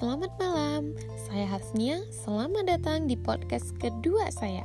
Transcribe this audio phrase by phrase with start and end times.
[0.00, 0.96] Selamat malam,
[1.28, 2.00] saya Hasnia.
[2.08, 4.64] Selamat datang di podcast kedua saya.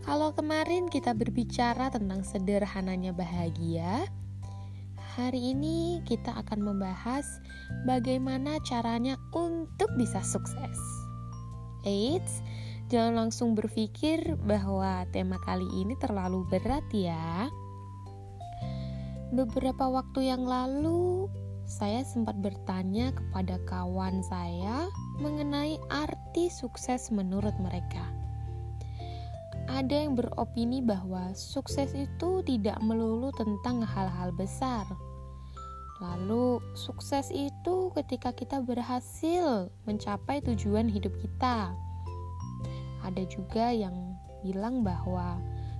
[0.00, 4.08] Kalau kemarin kita berbicara tentang sederhananya bahagia,
[5.12, 7.28] hari ini kita akan membahas
[7.84, 10.80] bagaimana caranya untuk bisa sukses.
[11.84, 12.40] Eits,
[12.88, 17.52] jangan langsung berpikir bahwa tema kali ini terlalu berat ya.
[19.36, 21.28] Beberapa waktu yang lalu,
[21.68, 24.88] saya sempat bertanya kepada kawan saya
[25.20, 28.08] mengenai arti sukses menurut mereka.
[29.68, 34.88] Ada yang beropini bahwa sukses itu tidak melulu tentang hal-hal besar.
[36.00, 41.76] Lalu, sukses itu ketika kita berhasil mencapai tujuan hidup kita.
[43.04, 45.36] Ada juga yang bilang bahwa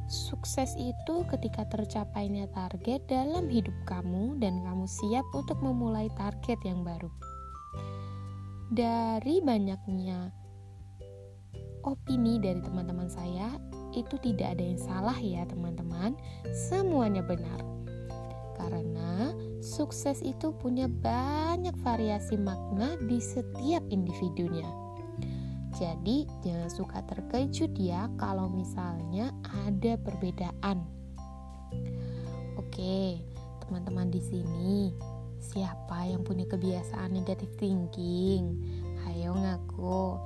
[0.08, 6.80] Sukses itu ketika tercapainya target dalam hidup kamu dan kamu siap untuk memulai target yang
[6.80, 7.12] baru.
[8.73, 10.32] Dari banyaknya
[11.84, 13.52] opini dari teman-teman saya,
[13.92, 16.16] itu tidak ada yang salah ya teman-teman.
[16.56, 17.60] Semuanya benar.
[18.56, 24.87] Karena sukses itu punya banyak variasi makna di setiap individunya.
[25.79, 30.82] Jadi, jangan suka terkejut ya kalau misalnya ada perbedaan.
[32.59, 33.23] Oke,
[33.62, 34.90] teman-teman di sini,
[35.38, 38.59] siapa yang punya kebiasaan negatif thinking?
[39.06, 40.18] Ayo ngaku.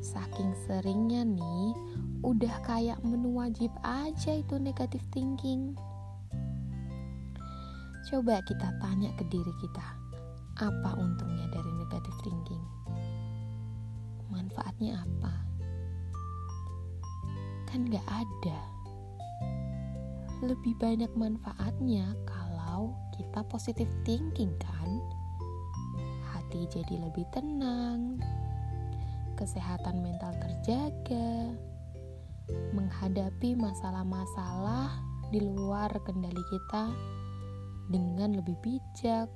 [0.00, 1.74] Saking seringnya nih,
[2.24, 5.74] udah kayak menu wajib aja itu negatif thinking.
[8.08, 9.86] Coba kita tanya ke diri kita,
[10.56, 12.79] apa untungnya dari negatif thinking?
[14.80, 15.34] Manfaatnya apa?
[17.68, 18.60] Kan gak ada.
[20.40, 24.88] Lebih banyak manfaatnya kalau kita positif thinking kan?
[26.32, 28.24] Hati jadi lebih tenang,
[29.36, 31.52] kesehatan mental terjaga,
[32.72, 34.96] menghadapi masalah-masalah
[35.28, 36.88] di luar kendali kita
[37.92, 39.28] dengan lebih bijak,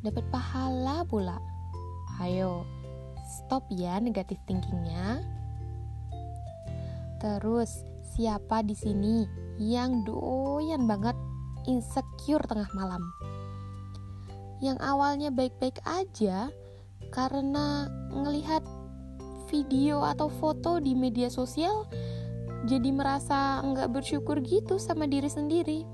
[0.00, 1.36] dapat pahala pula.
[2.18, 2.64] Ayo,
[3.28, 5.20] Stop ya negatif thinkingnya.
[7.20, 7.84] Terus,
[8.16, 9.28] siapa di sini
[9.60, 11.14] yang doyan banget
[11.68, 13.04] insecure tengah malam?
[14.64, 16.48] Yang awalnya baik-baik aja
[17.12, 18.64] karena ngelihat
[19.48, 21.88] video atau foto di media sosial
[22.68, 25.88] jadi merasa nggak bersyukur gitu sama diri sendiri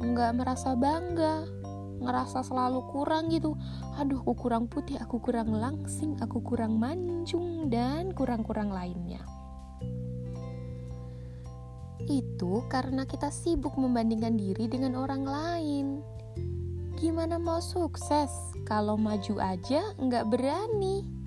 [0.00, 1.46] nggak merasa bangga
[2.00, 3.54] ngerasa selalu kurang gitu.
[4.00, 9.20] Aduh aku kurang putih aku kurang langsing aku kurang mancung dan kurang-kurang lainnya.
[12.08, 15.86] Itu karena kita sibuk membandingkan diri dengan orang lain.
[16.96, 18.28] Gimana mau sukses
[18.68, 21.20] kalau maju aja nggak berani?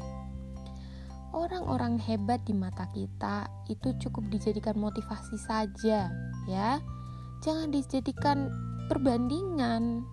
[1.33, 6.13] Orang-orang hebat di mata kita itu cukup dijadikan motivasi saja
[6.45, 6.77] ya.
[7.41, 8.53] Jangan dijadikan
[8.85, 10.05] perbandingan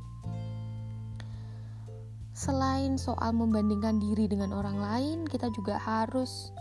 [2.40, 6.56] selain soal membandingkan diri dengan orang lain, kita juga harus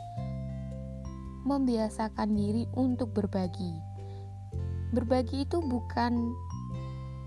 [1.47, 3.79] membiasakan diri untuk berbagi.
[4.91, 6.35] Berbagi itu bukan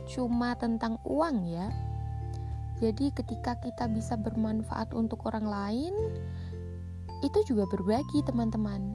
[0.04, 1.72] cuma tentang uang, ya.
[2.76, 5.94] Jadi, ketika kita bisa bermanfaat untuk orang lain,
[7.24, 8.92] itu juga berbagi, teman-teman.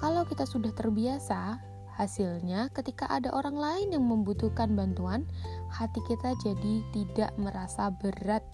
[0.00, 1.60] Kalau kita sudah terbiasa,
[1.96, 5.24] Hasilnya, ketika ada orang lain yang membutuhkan bantuan,
[5.72, 8.44] hati kita jadi tidak merasa berat,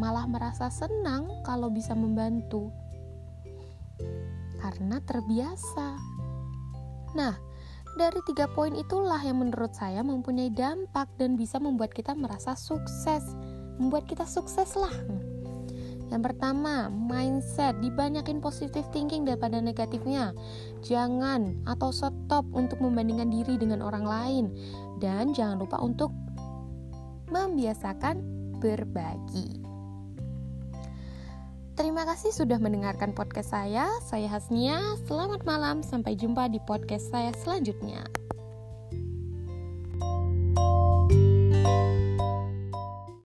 [0.00, 2.72] malah merasa senang kalau bisa membantu
[4.58, 6.00] karena terbiasa.
[7.12, 7.34] Nah,
[8.00, 13.24] dari tiga poin itulah yang menurut saya mempunyai dampak dan bisa membuat kita merasa sukses,
[13.76, 14.92] membuat kita sukses lah.
[16.08, 20.32] Yang pertama, mindset dibanyakin positive thinking daripada negatifnya.
[20.80, 24.44] Jangan atau stop untuk membandingkan diri dengan orang lain
[25.00, 26.08] dan jangan lupa untuk
[27.28, 28.24] membiasakan
[28.58, 29.60] berbagi.
[31.78, 33.86] Terima kasih sudah mendengarkan podcast saya.
[34.02, 34.82] Saya Hasnia.
[35.06, 38.02] Selamat malam, sampai jumpa di podcast saya selanjutnya.